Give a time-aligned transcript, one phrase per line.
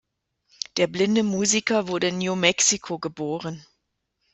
[0.77, 3.63] Der blinde Musiker wurde in New Mexico geboren.